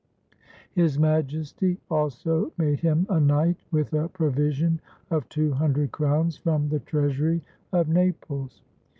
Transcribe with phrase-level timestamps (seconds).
[0.71, 4.81] His Majesty also made him a knight, with a provision
[5.11, 8.63] of two hundred crowns from the treasury of Naples.